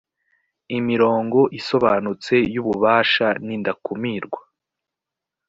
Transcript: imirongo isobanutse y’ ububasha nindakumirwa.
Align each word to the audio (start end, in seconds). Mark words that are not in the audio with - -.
imirongo 0.77 1.39
isobanutse 1.59 2.33
y’ 2.53 2.55
ububasha 2.61 3.27
nindakumirwa. 3.45 4.39